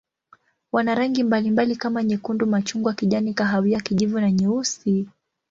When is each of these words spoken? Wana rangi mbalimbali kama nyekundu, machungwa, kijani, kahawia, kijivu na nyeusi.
Wana 0.71 0.95
rangi 0.95 1.23
mbalimbali 1.23 1.75
kama 1.75 2.03
nyekundu, 2.03 2.45
machungwa, 2.47 2.93
kijani, 2.93 3.33
kahawia, 3.33 3.79
kijivu 3.81 4.19
na 4.19 4.31
nyeusi. 4.31 5.07